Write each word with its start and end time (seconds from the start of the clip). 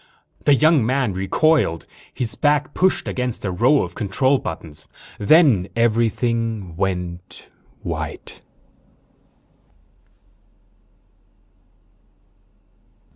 The 0.45 0.55
young 0.55 0.83
man 0.83 1.13
recoiled. 1.13 1.85
His 2.11 2.33
back 2.33 2.73
pushed 2.73 3.07
against 3.07 3.45
a 3.45 3.51
row 3.51 3.83
of 3.83 3.93
control 3.93 4.39
buttons. 4.39 4.87
_Then 5.19 5.69
everything 5.75 6.75
went 6.75 7.51
white. 7.83 8.41